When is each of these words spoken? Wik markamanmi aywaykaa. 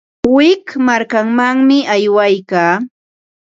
Wik 0.35 0.65
markamanmi 0.85 1.77
aywaykaa. 1.93 2.73